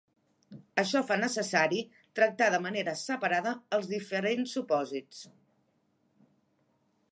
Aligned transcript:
Això 0.83 1.01
fa 1.09 1.17
necessari 1.23 1.81
tractar 2.21 2.47
de 2.55 2.61
manera 2.65 2.95
separada 3.03 3.53
els 3.79 3.93
diferents 3.93 4.57
supòsits. 4.59 5.23